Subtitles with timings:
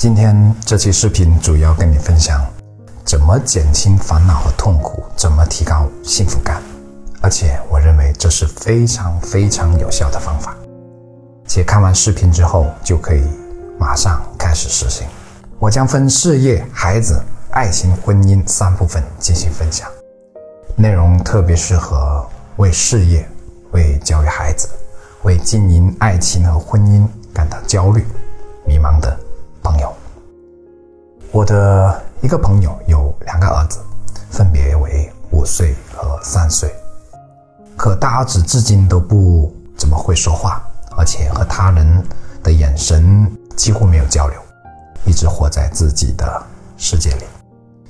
[0.00, 2.42] 今天这期视频主要跟你分享
[3.04, 6.62] 怎么减轻烦恼和痛苦，怎么提高幸福感，
[7.20, 10.56] 而且我认为这是非常非常有效的方法。
[11.46, 13.22] 且看完视频之后就可以
[13.78, 15.06] 马上开始实行。
[15.58, 19.86] 我将分事业、孩子、爱情、婚姻三部分进行分享，
[20.76, 22.26] 内容特别适合
[22.56, 23.28] 为事业、
[23.72, 24.66] 为教育孩子、
[25.24, 28.02] 为经营爱情和婚姻感到焦虑、
[28.64, 29.14] 迷茫的。
[29.62, 29.89] 朋友，
[31.40, 33.80] 我的一个朋友有两个儿子，
[34.30, 36.70] 分别为五岁和三岁，
[37.78, 40.62] 可大儿子至今都不怎么会说话，
[40.98, 42.06] 而且和他人
[42.42, 43.26] 的眼神
[43.56, 44.38] 几乎没有交流，
[45.06, 46.42] 一直活在自己的
[46.76, 47.24] 世界里，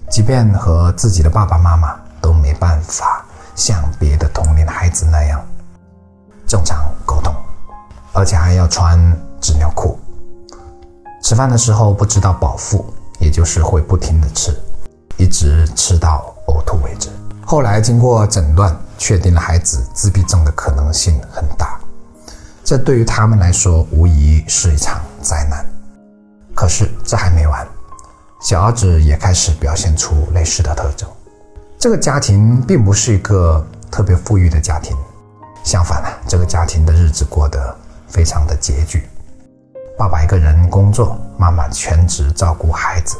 [0.08, 3.26] 即便和自己的爸爸妈妈都没办法
[3.56, 5.44] 像别的同龄孩子那样
[6.46, 7.34] 正常沟通，
[8.12, 8.96] 而且还要穿
[9.40, 9.98] 纸尿裤。
[11.20, 14.52] 吃饭的时候不知道饱腹，也就是会不停的吃，
[15.16, 17.08] 一直吃到呕吐为止。
[17.44, 21.78] 后来经过诊断，确定了孩子自闭症的可能性很大。
[22.64, 25.64] 这对于他们来说无疑是一场灾难。
[26.54, 27.66] 可是这还没完，
[28.40, 31.08] 小儿子也开始表现出类似的特征。
[31.78, 34.96] 这个家庭并不是一个特别富裕的家庭，
[35.64, 37.74] 相反呢，这个家庭的日子过得
[38.06, 39.08] 非常的拮据。
[40.00, 43.18] 爸爸一个人工作，妈妈全职照顾孩子。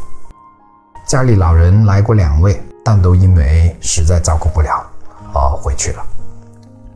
[1.06, 4.83] 家里老人来过两位，但都因为实在照顾不了
[5.34, 6.03] 而回去了。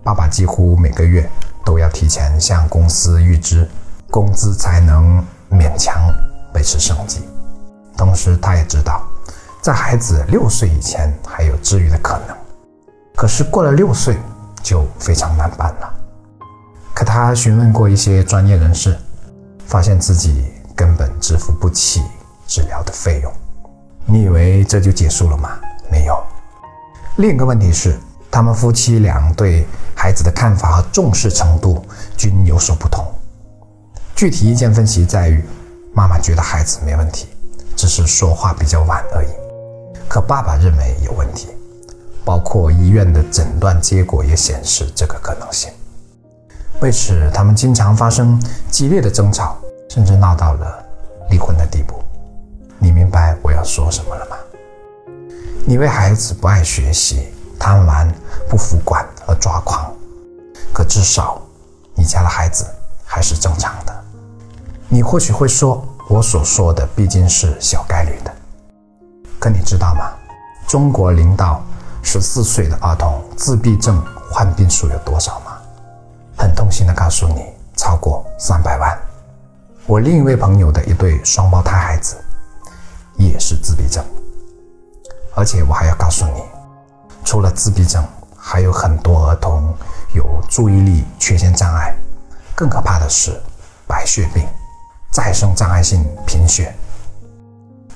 [0.02, 1.30] 爸爸几乎每个月
[1.66, 3.68] 都要提前向公司预支
[4.10, 6.10] 工资，才能勉强
[6.54, 7.20] 维持生计。
[7.94, 9.02] 同时，他也知道，
[9.60, 12.34] 在孩子六岁以前还有治愈的可能，
[13.14, 14.16] 可是过了六岁
[14.62, 15.94] 就非常难办了。
[16.94, 18.96] 可他询问过一些专业人士。
[19.66, 22.02] 发现自己根本支付不起
[22.46, 23.32] 治疗的费用，
[24.06, 25.58] 你以为这就结束了吗？
[25.90, 26.22] 没有。
[27.16, 27.98] 另一个问题是，
[28.30, 31.84] 他们夫妻俩对孩子的看法和重视程度
[32.16, 33.04] 均有所不同。
[34.14, 35.42] 具体意见分歧在于，
[35.92, 37.28] 妈妈觉得孩子没问题，
[37.76, 39.28] 只是说话比较晚而已，
[40.08, 41.48] 可爸爸认为有问题，
[42.24, 45.70] 包括医院的诊断结果也显示这个可能性。
[46.84, 48.38] 为此，他们经常发生
[48.70, 49.56] 激烈的争吵，
[49.88, 50.84] 甚至闹到了
[51.30, 51.94] 离婚的地步。
[52.78, 54.36] 你明白我要说什么了吗？
[55.64, 58.06] 你为孩子不爱学习、贪玩、
[58.50, 59.90] 不服管而抓狂，
[60.74, 61.40] 可至少
[61.94, 62.66] 你家的孩子
[63.02, 64.04] 还是正常的。
[64.86, 68.30] 你或许会说，我所说的毕竟是小概率的。
[69.38, 70.12] 可你知道吗？
[70.68, 71.64] 中国零到
[72.02, 75.52] 十四岁的儿童自闭症患病数有多少吗？
[76.64, 77.44] 痛心的告诉你，
[77.76, 78.98] 超过三百万。
[79.84, 82.16] 我另一位朋友的一对双胞胎孩子
[83.18, 84.02] 也是自闭症，
[85.34, 86.42] 而且我还要告诉你，
[87.22, 88.02] 除了自闭症，
[88.34, 89.74] 还有很多儿童
[90.14, 91.94] 有注意力缺陷障碍，
[92.54, 93.38] 更可怕的是
[93.86, 94.42] 白血病、
[95.12, 96.74] 再生障碍性贫血。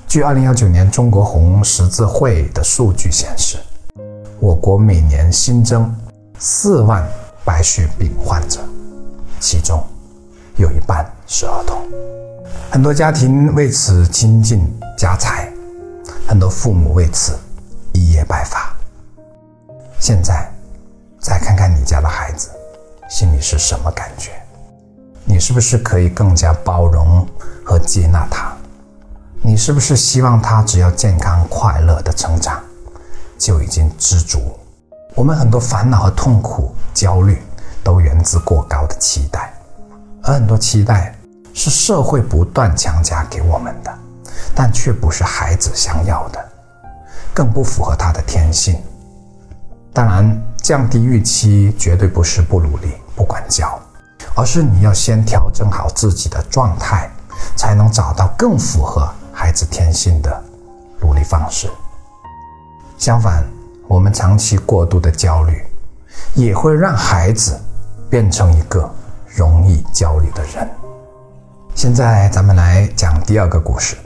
[0.07, 3.57] 据二零幺九年中国红十字会的数据显示，
[4.39, 5.91] 我国每年新增
[6.37, 7.03] 四万。
[7.49, 8.59] 白血病患者，
[9.39, 9.83] 其中
[10.57, 11.81] 有一半是儿童，
[12.69, 15.51] 很多家庭为此倾尽家财，
[16.27, 17.39] 很多父母为此
[17.91, 18.71] 一夜白发。
[19.97, 20.47] 现在，
[21.19, 22.51] 再看看你家的孩子，
[23.09, 24.29] 心里是什么感觉？
[25.25, 27.27] 你是不是可以更加包容
[27.65, 28.55] 和接纳他？
[29.41, 32.61] 你是不是希望他只要健康快乐的成长，
[33.39, 34.55] 就已经知足？
[35.19, 37.43] 我们很多烦恼和痛苦、焦虑，
[37.83, 39.53] 都源自过高的期待，
[40.23, 41.13] 而很多期待
[41.53, 43.93] 是社会不断强加给我们的，
[44.55, 46.39] 但却不是孩子想要的，
[47.33, 48.81] 更不符合他的天性。
[49.91, 53.77] 当然，降低预期绝对不是不努力、不管教，
[54.37, 57.11] 而是你要先调整好自己的状态，
[57.57, 60.41] 才能找到更符合孩子天性的
[61.01, 61.69] 努力方式。
[62.97, 63.43] 相反，
[63.89, 65.65] 我们长期过度的焦虑，
[66.35, 67.59] 也会让孩子
[68.07, 68.87] 变成一个
[69.25, 70.69] 容易焦虑的人。
[71.73, 73.97] 现在咱们来讲第二个故事。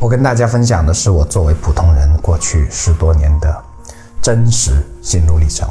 [0.00, 3.64] 我跟大家分享的是我作为普通人过去十多年的
[4.20, 5.68] 真实心路历程。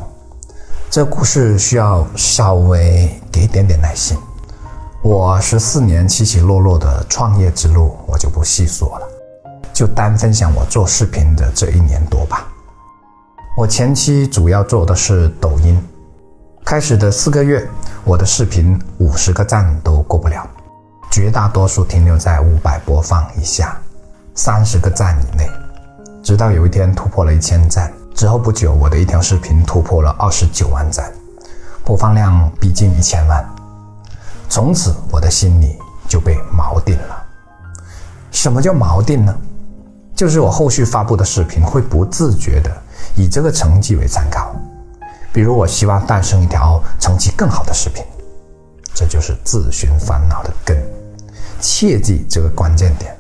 [0.90, 4.18] 这故事需要稍微给一点点耐心。
[5.02, 9.08] 我十四年起起落落的创业之路，我就不细说了，
[9.74, 12.48] 就单分享我做视频的这一年多吧。
[13.56, 15.80] 我前期主要做的是抖音，
[16.66, 17.64] 开始的四个月，
[18.04, 20.50] 我的视频五十个赞都过不了，
[21.12, 23.80] 绝大多数停留在五百播放以下，
[24.34, 25.48] 三十个赞以内。
[26.24, 31.14] 直到有一天突破了一千赞之后不久，我的一条视频突破了二十九万赞，
[31.86, 33.48] 播放量逼近一千万。
[34.50, 35.78] 从此，我的心里
[36.08, 37.24] 就被锚定了。
[38.32, 39.36] 什么叫锚定呢？
[40.16, 42.72] 就是我后续发布的视频会不自觉的
[43.16, 44.56] 以这个成绩为参考。
[45.32, 48.04] 比如，我希望诞生一条成绩更好的视频，
[48.94, 50.78] 这就是自寻烦恼的根。
[51.60, 53.16] 切记这个关键点。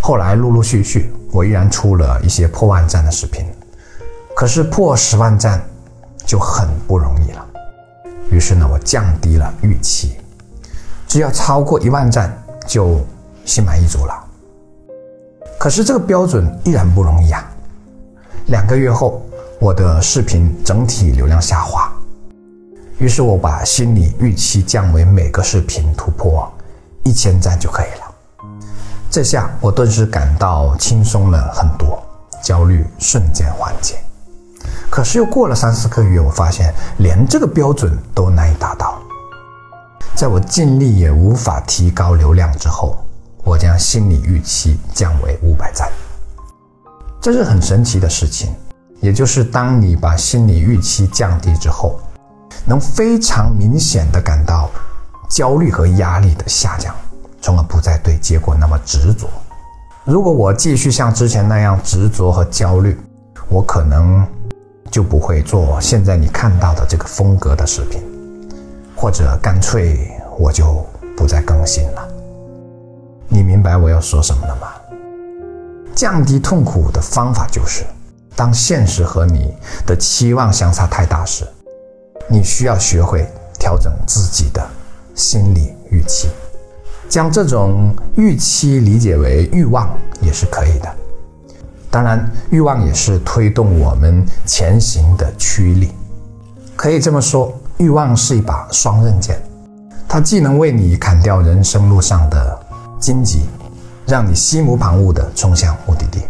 [0.00, 3.44] 后来陆陆续续，我依然出了一些破万赞的视频，
[4.34, 5.62] 可是破十万赞
[6.24, 7.46] 就很不容易了。
[8.30, 10.16] 于是呢，我降低了预期，
[11.06, 12.32] 只要超过一万赞
[12.66, 13.04] 就
[13.44, 14.14] 心满意足了。
[15.58, 17.44] 可是这个标准依然不容易啊！
[18.50, 19.22] 两个月后。
[19.60, 21.92] 我的视频整体流量下滑，
[22.96, 26.50] 于是我把心理预期降为每个视频突破
[27.04, 28.48] 一千赞就可以了。
[29.10, 32.02] 这下我顿时感到轻松了很多，
[32.42, 33.98] 焦虑瞬间缓解。
[34.88, 38.98] 可是又过了三四个月，我发现连这个标准都难以达到。
[40.14, 42.96] 在我尽力也无法提高流量之后，
[43.44, 45.86] 我将心理预期降为五百赞。
[47.20, 48.52] 这是很神奇的事情。
[49.00, 51.98] 也就是当你把心理预期降低之后，
[52.66, 54.68] 能非常明显的感到
[55.28, 56.94] 焦虑和压力的下降，
[57.40, 59.26] 从而不再对结果那么执着。
[60.04, 62.98] 如果我继续像之前那样执着和焦虑，
[63.48, 64.26] 我可能
[64.90, 68.02] 就不会做现在你看到的这个风格的视频，
[68.94, 70.84] 或者干脆我就
[71.16, 72.06] 不再更新了。
[73.28, 74.68] 你明白我要说什么了吗？
[75.94, 77.84] 降低痛苦的方法就是。
[78.36, 79.54] 当现实和你
[79.84, 81.46] 的期望相差太大时，
[82.28, 83.28] 你需要学会
[83.58, 84.66] 调整自己的
[85.14, 86.28] 心理预期，
[87.06, 89.90] 将这种预期理解为欲望
[90.22, 90.88] 也是可以的。
[91.90, 95.92] 当然，欲望也是推动我们前行的驱力。
[96.76, 99.38] 可以这么说，欲望是一把双刃剑，
[100.08, 102.58] 它既能为你砍掉人生路上的
[102.98, 103.42] 荆棘，
[104.10, 106.24] 让你心无旁骛地冲向目的地，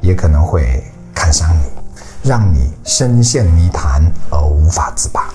[0.00, 0.84] 也可能会。
[1.12, 1.64] 看上你，
[2.22, 4.00] 让你深陷泥潭
[4.30, 5.28] 而无法自拔。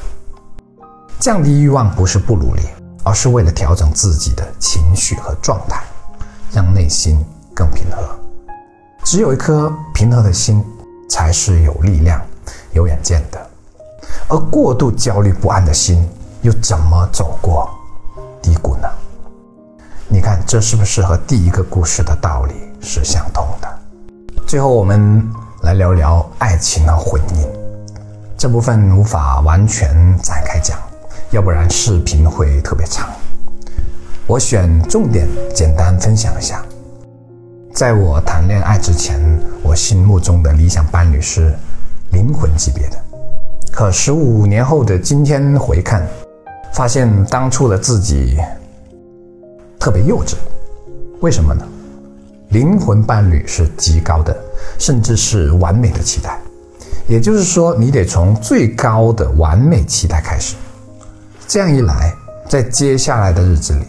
[1.19, 2.61] 降低欲望不是不努力，
[3.03, 5.83] 而是为了调整自己的情绪和状态，
[6.53, 7.21] 让内心
[7.53, 8.17] 更平和。
[9.03, 10.63] 只有一颗平和的心，
[11.09, 12.21] 才是有力量、
[12.71, 13.45] 有远见的。
[14.29, 16.09] 而过度焦虑不安的心，
[16.43, 17.69] 又怎么走过
[18.41, 18.87] 低谷呢？
[20.23, 23.67] 看，这是不是和第一个故事的道理是相通的？
[24.47, 25.21] 最后，我们。
[25.63, 27.47] 来聊聊爱情和婚姻
[28.37, 30.77] 这部分无法完全展开讲，
[31.31, 33.09] 要不然视频会特别长。
[34.27, 35.25] 我选重点
[35.55, 36.61] 简单分享一下。
[37.73, 39.17] 在我谈恋爱之前，
[39.63, 41.55] 我心目中的理想伴侣是
[42.11, 42.97] 灵魂级别的。
[43.71, 46.05] 可十五年后的今天回看，
[46.73, 48.37] 发现当初的自己
[49.83, 50.35] 特别幼稚。
[51.19, 51.67] 为什么呢？
[52.51, 54.33] 灵魂伴侣是极高的，
[54.79, 56.39] 甚至是完美的期待。
[57.05, 60.55] 也就是说，你得从最高的完美期待开始。
[61.49, 62.15] 这样一来，
[62.47, 63.85] 在接下来的日子里，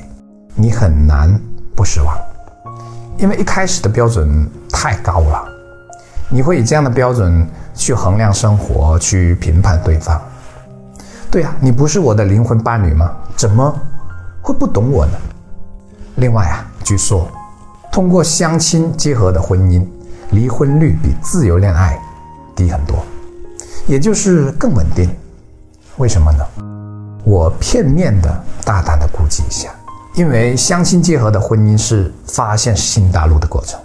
[0.57, 1.41] 你很难
[1.77, 2.19] 不失望，
[3.17, 5.45] 因为一开始的标准太高了。
[6.29, 10.21] 你会以这样的标准去衡量生活，去评判对方。
[11.31, 13.13] 对呀，你不是我的灵魂伴侣吗？
[13.37, 13.73] 怎么
[14.43, 15.13] 会不懂我呢？
[16.17, 17.29] 另外啊，据说。
[17.93, 19.87] 通过相亲结合的婚姻，
[20.31, 21.97] 离婚率比自由恋爱
[22.57, 23.05] 低很多，
[23.87, 25.09] 也就是更稳定。
[25.99, 26.45] 为什么呢？
[27.23, 29.71] 我片面的大胆的估计一下，
[30.17, 33.79] 因为相亲结合的婚姻是发现新大陆的过程，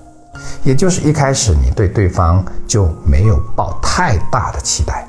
[0.63, 5.07] 也就是一开始你对对方就没有抱太大的期待，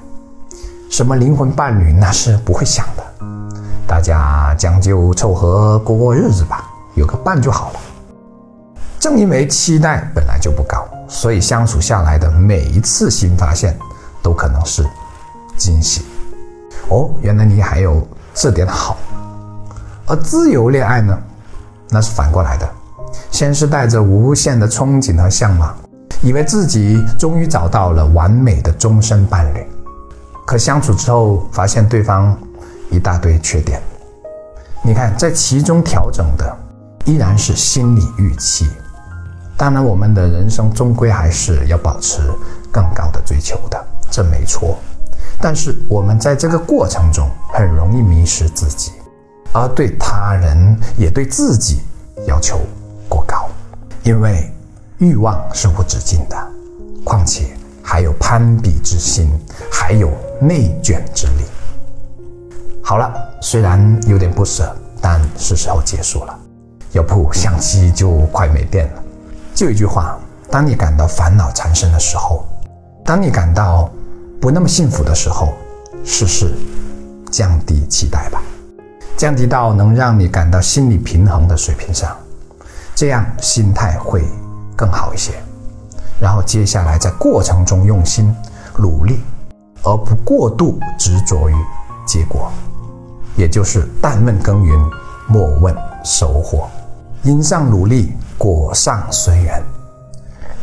[0.91, 3.27] 什么灵魂伴侣那是不会想的，
[3.87, 6.70] 大家将就凑合过过日子吧，
[7.01, 7.81] 有个伴就好了。
[8.99, 13.75] 正因为期待本来就不高，所以相处下来的每一次新发现
[14.23, 14.87] 都可能是
[15.57, 16.03] 惊喜。
[16.91, 18.99] 哦，原来你还有这点好。
[20.07, 21.19] 而自由恋爱呢，
[21.89, 22.69] 那是反过来的，
[23.31, 25.75] 先是带着无限的憧憬和向往，
[26.21, 29.67] 以为自己终于找到了完美的终身伴侣，
[30.47, 32.37] 可相处之后发现对方
[32.91, 33.81] 一大堆缺点。
[34.83, 36.57] 你看，在其中调整的
[37.05, 38.69] 依然是心理预期。
[39.57, 42.23] 当然，我们的人生终归还是要保持
[42.73, 44.79] 更高的追求的，这没错。
[45.41, 48.93] 但是我们在这个过程中很容易迷失自己，
[49.53, 51.81] 而对他人也对自己
[52.27, 52.61] 要求
[53.09, 53.49] 过高，
[54.03, 54.51] 因为
[54.99, 56.37] 欲望是无止境的，
[57.05, 59.31] 况且还有攀比之心，
[59.71, 61.45] 还有内卷之力。
[62.83, 66.39] 好了，虽然有点不舍，但是时候结束了，
[66.93, 69.03] 要不相机就快没电了。
[69.55, 70.19] 就一句话：
[70.51, 72.45] 当你感到烦恼缠身的时候，
[73.05, 73.91] 当你感到
[74.41, 75.55] 不那么幸福的时候，
[76.05, 76.53] 试试
[77.31, 78.41] 降低期待吧。
[79.17, 82.17] 降低到能让你感到心理平衡的水平上，
[82.95, 84.25] 这样心态会
[84.75, 85.33] 更好一些。
[86.19, 88.35] 然后接下来在过程中用心
[88.79, 89.21] 努力，
[89.83, 91.55] 而不过度执着于
[92.07, 92.51] 结果，
[93.37, 94.91] 也就是但问耕耘，
[95.27, 96.69] 莫问收获。
[97.23, 99.63] 因上努力，果上随缘。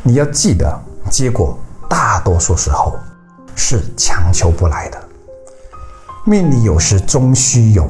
[0.01, 2.97] 你要记得，结果大多数时候
[3.55, 4.99] 是强求不来的。
[6.25, 7.87] 命里有时终须有。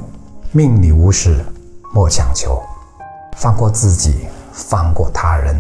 [0.52, 1.44] 命里无时
[1.94, 2.62] 莫强求，
[3.38, 5.56] 放过自己，放过他人，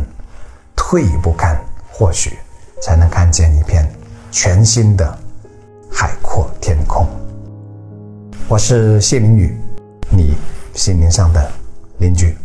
[0.75, 1.59] 退一步看，
[1.91, 2.37] 或许
[2.81, 3.89] 才能看见一片
[4.31, 5.17] 全新的
[5.91, 7.07] 海阔天空。
[8.47, 9.57] 我是谢林宇，
[10.09, 10.35] 你
[10.73, 11.51] 心灵上的
[11.99, 12.37] 邻居。